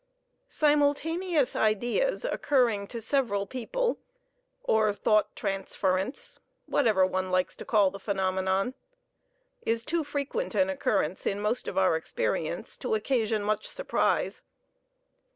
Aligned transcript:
Simultaneous 0.49 1.55
ideas 1.55 2.25
occurring 2.25 2.87
to 2.87 2.99
several 2.99 3.45
people, 3.45 3.99
or 4.63 4.91
thought 4.91 5.35
transference, 5.35 6.39
whatever 6.65 7.05
one 7.05 7.29
likes 7.29 7.55
to 7.55 7.63
call 7.65 7.91
the 7.91 7.99
phenomenon, 7.99 8.73
is 9.61 9.85
too 9.85 10.03
frequent 10.03 10.55
an 10.55 10.71
occurrence 10.71 11.27
in 11.27 11.39
most 11.39 11.67
of 11.67 11.77
our 11.77 11.95
experience 11.95 12.75
to 12.77 12.95
occasion 12.95 13.43
much 13.43 13.67
surprise. 13.69 14.41